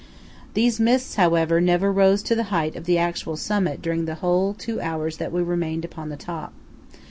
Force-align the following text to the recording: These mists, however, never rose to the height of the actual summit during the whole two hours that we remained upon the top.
These 0.55 0.79
mists, 0.79 1.13
however, 1.13 1.61
never 1.61 1.91
rose 1.91 2.23
to 2.23 2.33
the 2.33 2.45
height 2.45 2.75
of 2.75 2.85
the 2.85 2.97
actual 2.97 3.37
summit 3.37 3.83
during 3.83 4.05
the 4.05 4.15
whole 4.15 4.55
two 4.55 4.81
hours 4.81 5.17
that 5.17 5.31
we 5.31 5.43
remained 5.43 5.85
upon 5.85 6.09
the 6.09 6.17
top. 6.17 6.53